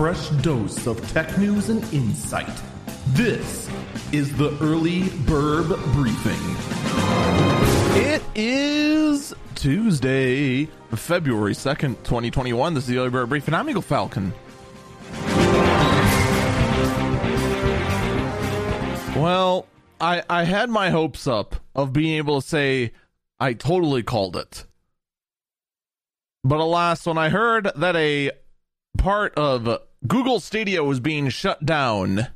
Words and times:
fresh 0.00 0.30
dose 0.40 0.86
of 0.86 0.98
tech 1.12 1.36
news 1.36 1.68
and 1.68 1.84
insight. 1.92 2.62
This 3.08 3.68
is 4.12 4.34
the 4.34 4.56
Early 4.58 5.02
Burb 5.28 5.68
Briefing. 5.92 6.40
It 8.02 8.22
is 8.34 9.34
Tuesday, 9.56 10.64
February 10.94 11.52
2nd, 11.52 12.02
2021. 12.02 12.72
This 12.72 12.84
is 12.84 12.88
the 12.88 12.96
Early 12.96 13.10
Burb 13.10 13.28
Briefing. 13.28 13.52
I'm 13.52 13.68
Eagle 13.68 13.82
Falcon. 13.82 14.32
Well, 19.14 19.66
I, 20.00 20.22
I 20.30 20.44
had 20.44 20.70
my 20.70 20.88
hopes 20.88 21.26
up 21.26 21.56
of 21.74 21.92
being 21.92 22.16
able 22.16 22.40
to 22.40 22.48
say 22.48 22.92
I 23.38 23.52
totally 23.52 24.02
called 24.02 24.34
it. 24.38 24.64
But 26.42 26.58
alas, 26.58 27.04
when 27.04 27.18
I 27.18 27.28
heard 27.28 27.70
that 27.76 27.96
a 27.96 28.30
part 28.96 29.34
of 29.34 29.78
Google 30.06 30.40
Stadia 30.40 30.82
was 30.82 30.98
being 30.98 31.28
shut 31.28 31.64
down, 31.66 32.28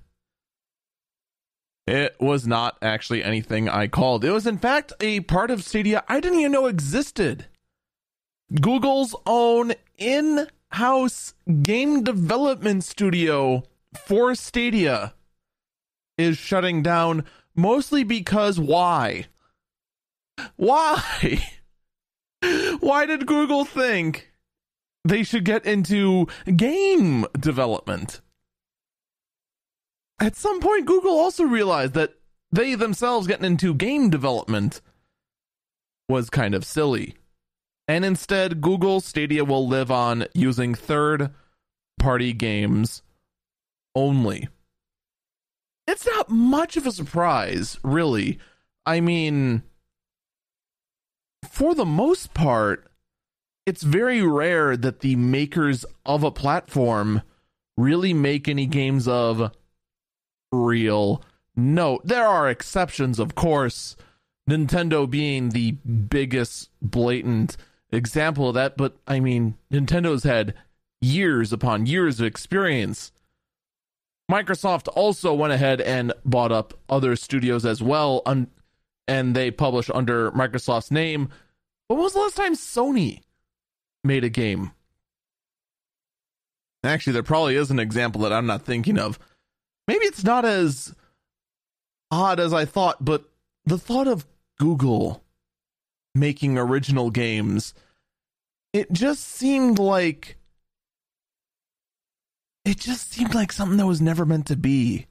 it 1.87 2.17
was 2.21 2.47
not 2.47 2.77
actually 2.83 3.23
anything 3.23 3.69
I 3.69 3.89
called. 3.89 4.25
It 4.25 4.31
was, 4.31 4.47
in 4.47 4.59
fact, 4.59 4.93
a 5.01 5.21
part 5.21 5.51
of 5.51 5.65
Stadia 5.65 6.03
I 6.09 6.21
didn't 6.21 6.41
even 6.41 6.53
know 6.53 6.67
existed. 6.67 7.47
Google's 8.61 9.15
own 9.27 9.73
in 9.99 10.47
house 10.73 11.35
game 11.63 12.03
development 12.03 12.85
studio 12.85 13.63
for 13.95 14.35
Stadia 14.35 15.15
is 16.19 16.37
shutting 16.37 16.83
down 16.83 17.25
mostly 17.55 18.05
because 18.05 18.59
why? 18.59 19.27
Why? 20.57 21.47
Why 22.81 23.07
did 23.07 23.27
Google 23.27 23.65
think 23.65 24.31
they 25.05 25.23
should 25.23 25.45
get 25.45 25.65
into 25.65 26.27
game 26.57 27.27
development? 27.39 28.21
At 30.21 30.37
some 30.37 30.61
point, 30.61 30.87
Google 30.87 31.13
also 31.13 31.45
realized 31.45 31.95
that 31.95 32.15
they 32.53 32.75
themselves 32.75 33.27
getting 33.27 33.45
into 33.45 33.75
game 33.75 34.11
development 34.11 34.81
was 36.09 36.31
kind 36.31 36.55
of 36.55 36.65
silly. 36.65 37.15
And 37.89 38.05
instead, 38.05 38.61
Google 38.61 39.01
Stadia 39.01 39.45
will 39.45 39.67
live 39.69 39.91
on 39.91 40.27
using 40.35 40.75
third 40.75 41.31
party 41.99 42.33
games 42.33 43.03
only. 43.95 44.49
It's 45.87 46.07
not 46.07 46.31
much 46.31 46.77
of 46.77 46.87
a 46.87 46.93
surprise, 46.93 47.79
really. 47.83 48.39
I 48.87 49.01
mean, 49.01 49.63
for 51.49 51.75
the 51.75 51.85
most 51.85 52.33
part, 52.33 52.91
it's 53.67 53.83
very 53.83 54.23
rare 54.23 54.77
that 54.77 55.01
the 55.01 55.17
makers 55.17 55.85
of 56.05 56.23
a 56.23 56.31
platform 56.31 57.23
really 57.77 58.13
make 58.13 58.49
any 58.49 58.67
games 58.67 59.09
of 59.09 59.51
real 60.53 61.23
note. 61.57 62.03
There 62.05 62.27
are 62.27 62.49
exceptions, 62.49 63.19
of 63.19 63.35
course, 63.35 63.97
Nintendo 64.49 65.09
being 65.09 65.51
the 65.51 65.73
biggest 65.73 66.71
blatant 66.83 67.57
example 67.91 68.49
of 68.49 68.55
that, 68.55 68.77
but 68.77 68.97
I 69.07 69.21
mean, 69.21 69.57
Nintendo's 69.73 70.25
had 70.25 70.55
years 71.01 71.53
upon 71.53 71.87
years 71.87 72.21
of 72.21 72.27
experience. 72.27 73.13
Microsoft 74.31 74.89
also 74.95 75.35
went 75.35 75.53
ahead 75.53 75.81
and 75.81 76.13
bought 76.25 76.53
up 76.53 76.75
other 76.89 77.17
studios 77.17 77.65
as 77.65 77.83
well, 77.83 78.23
un- 78.27 78.51
and 79.07 79.35
they 79.35 79.51
publish 79.51 79.91
under 79.93 80.31
Microsoft's 80.33 80.91
name. 80.91 81.29
When 81.89 81.99
was 81.99 82.15
the 82.15 82.21
last 82.21 82.37
time 82.37 82.55
Sony 82.55 83.21
made 84.05 84.25
a 84.25 84.29
game? 84.29 84.73
Actually, 86.85 87.15
there 87.15 87.23
probably 87.23 87.57
is 87.57 87.71
an 87.71 87.79
example 87.79 88.21
that 88.23 88.33
I'm 88.33 88.47
not 88.47 88.63
thinking 88.63 88.99
of. 88.99 89.19
Maybe 89.89 90.05
it's 90.05 90.25
not 90.25 90.45
as 90.45 90.95
odd 92.11 92.39
as 92.41 92.53
I 92.53 92.65
thought, 92.65 93.05
but 93.05 93.25
the 93.65 93.79
thought 93.79 94.07
of 94.07 94.27
Google 94.59 95.23
making 96.15 96.59
original 96.59 97.11
games, 97.11 97.75
it 98.73 98.93
just 98.93 99.25
seemed 99.27 99.79
like 99.79 100.37
it 102.65 102.79
just 102.79 103.13
seemed 103.13 103.35
like 103.35 103.53
something 103.53 103.77
that 103.77 103.87
was 103.87 104.01
never 104.01 104.25
meant 104.25 104.47
to 104.47 104.57
be. 104.57 105.07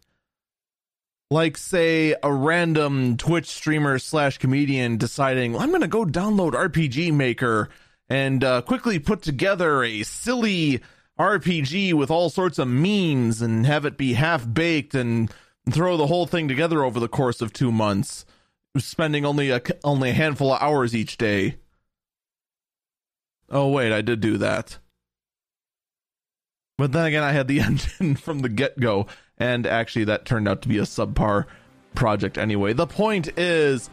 Like, 1.29 1.57
say, 1.57 2.15
a 2.21 2.31
random 2.31 3.17
Twitch 3.17 3.47
streamer 3.47 3.97
slash 3.97 4.37
comedian 4.37 4.97
deciding, 4.97 5.55
I'm 5.55 5.69
going 5.69 5.81
to 5.81 5.87
go 5.87 6.05
download 6.05 6.51
RPG 6.51 7.11
Maker 7.13 7.69
and 8.13 8.43
uh, 8.43 8.61
quickly 8.61 8.99
put 8.99 9.23
together 9.23 9.83
a 9.83 10.03
silly 10.03 10.79
RPG 11.19 11.95
with 11.95 12.11
all 12.11 12.29
sorts 12.29 12.59
of 12.59 12.67
memes 12.67 13.41
and 13.41 13.65
have 13.65 13.85
it 13.85 13.97
be 13.97 14.13
half 14.13 14.45
baked 14.53 14.93
and 14.93 15.33
throw 15.71 15.97
the 15.97 16.05
whole 16.05 16.27
thing 16.27 16.47
together 16.47 16.83
over 16.83 16.99
the 16.99 17.07
course 17.07 17.41
of 17.41 17.51
two 17.51 17.71
months, 17.71 18.23
spending 18.77 19.25
only 19.25 19.49
a 19.49 19.59
only 19.83 20.11
a 20.11 20.13
handful 20.13 20.53
of 20.53 20.61
hours 20.61 20.95
each 20.95 21.17
day. 21.17 21.55
Oh 23.49 23.69
wait, 23.69 23.91
I 23.91 24.01
did 24.01 24.19
do 24.19 24.37
that. 24.37 24.77
But 26.77 26.91
then 26.91 27.05
again, 27.05 27.23
I 27.23 27.31
had 27.31 27.47
the 27.47 27.61
engine 27.61 28.15
from 28.15 28.39
the 28.39 28.49
get 28.49 28.79
go, 28.79 29.07
and 29.39 29.65
actually, 29.65 30.05
that 30.05 30.25
turned 30.25 30.47
out 30.47 30.61
to 30.61 30.67
be 30.67 30.77
a 30.77 30.83
subpar 30.83 31.45
project 31.95 32.37
anyway. 32.37 32.73
The 32.73 32.85
point 32.85 33.39
is, 33.39 33.89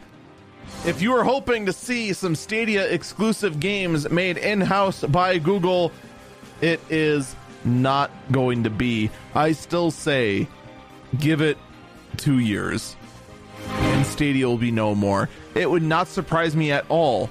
if 0.85 1.01
you 1.01 1.15
are 1.15 1.23
hoping 1.23 1.65
to 1.65 1.73
see 1.73 2.13
some 2.13 2.35
Stadia 2.35 2.87
exclusive 2.87 3.59
games 3.59 4.09
made 4.09 4.37
in 4.37 4.61
house 4.61 5.03
by 5.03 5.37
Google, 5.37 5.91
it 6.61 6.79
is 6.89 7.35
not 7.63 8.11
going 8.31 8.63
to 8.63 8.69
be. 8.69 9.11
I 9.35 9.51
still 9.51 9.91
say, 9.91 10.47
give 11.19 11.41
it 11.41 11.57
two 12.17 12.39
years, 12.39 12.95
and 13.67 14.05
Stadia 14.05 14.47
will 14.47 14.57
be 14.57 14.71
no 14.71 14.95
more. 14.95 15.29
It 15.55 15.69
would 15.69 15.83
not 15.83 16.07
surprise 16.07 16.55
me 16.55 16.71
at 16.71 16.85
all 16.89 17.29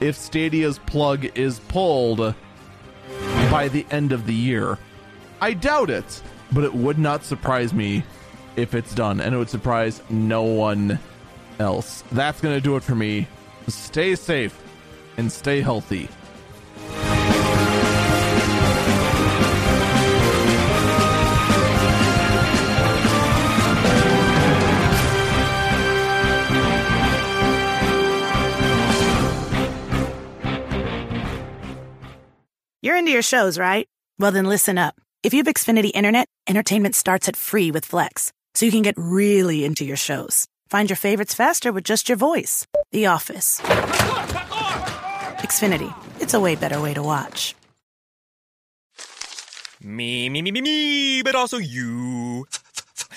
if 0.00 0.16
Stadia's 0.16 0.78
plug 0.78 1.24
is 1.36 1.60
pulled 1.60 2.34
by 3.50 3.68
the 3.68 3.86
end 3.90 4.12
of 4.12 4.26
the 4.26 4.34
year. 4.34 4.78
I 5.40 5.52
doubt 5.52 5.90
it, 5.90 6.22
but 6.52 6.64
it 6.64 6.74
would 6.74 6.98
not 6.98 7.24
surprise 7.24 7.72
me 7.72 8.02
if 8.56 8.74
it's 8.74 8.94
done, 8.94 9.20
and 9.20 9.34
it 9.34 9.38
would 9.38 9.50
surprise 9.50 10.02
no 10.10 10.42
one 10.42 10.98
else. 11.58 12.02
That's 12.12 12.40
going 12.40 12.54
to 12.54 12.60
do 12.60 12.76
it 12.76 12.82
for 12.82 12.94
me. 12.94 13.26
Stay 13.68 14.14
safe 14.14 14.58
and 15.16 15.30
stay 15.30 15.60
healthy. 15.60 16.08
You're 32.80 32.96
into 32.96 33.10
your 33.10 33.22
shows, 33.22 33.58
right? 33.58 33.86
Well, 34.18 34.32
then 34.32 34.46
listen 34.46 34.78
up. 34.78 34.94
If 35.22 35.34
you 35.34 35.38
have 35.38 35.52
Xfinity 35.52 35.90
Internet, 35.92 36.28
entertainment 36.48 36.94
starts 36.94 37.28
at 37.28 37.36
free 37.36 37.70
with 37.70 37.84
Flex, 37.84 38.32
so 38.54 38.64
you 38.66 38.72
can 38.72 38.82
get 38.82 38.94
really 38.96 39.64
into 39.64 39.84
your 39.84 39.96
shows. 39.96 40.46
Find 40.68 40.90
your 40.90 40.98
favorites 40.98 41.32
faster 41.32 41.72
with 41.72 41.84
just 41.84 42.10
your 42.10 42.16
voice. 42.16 42.66
The 42.92 43.06
Office. 43.06 43.60
Xfinity. 45.40 45.94
It's 46.20 46.34
a 46.34 46.40
way 46.40 46.56
better 46.56 46.78
way 46.80 46.92
to 46.92 47.02
watch. 47.02 47.54
Me, 49.80 50.28
me, 50.28 50.42
me, 50.42 50.50
me, 50.50 50.60
me, 50.60 51.22
but 51.22 51.34
also 51.34 51.56
you. 51.56 52.46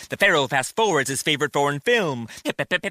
The 0.10 0.18
Pharaoh 0.18 0.48
fast 0.48 0.76
forwards 0.76 1.10
his 1.10 1.22
favorite 1.22 1.52
foreign 1.52 1.82
film, 1.82 2.28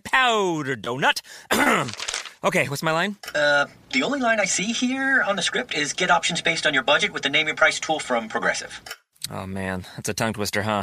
Powder 0.05 0.77
Donut. 0.77 1.23
okay, 2.45 2.69
what's 2.69 2.83
my 2.83 2.93
line? 2.93 3.17
Uh, 3.35 3.67
the 3.93 4.03
only 4.03 4.21
line 4.21 4.41
I 4.41 4.45
see 4.45 4.73
here 4.73 5.23
on 5.23 5.37
the 5.37 5.43
script 5.43 5.75
is 5.75 5.95
get 5.95 6.11
options 6.11 6.43
based 6.43 6.67
on 6.67 6.75
your 6.75 6.83
budget 6.83 7.13
with 7.13 7.23
the 7.23 7.31
name 7.31 7.47
your 7.47 7.57
price 7.57 7.81
tool 7.81 7.99
from 7.99 8.29
Progressive. 8.29 8.83
Oh 9.31 9.47
man, 9.47 9.87
that's 9.97 10.09
a 10.09 10.15
tongue 10.15 10.33
twister, 10.35 10.63
huh? 10.63 10.83